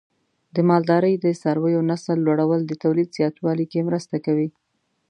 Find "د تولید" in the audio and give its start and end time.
2.65-3.09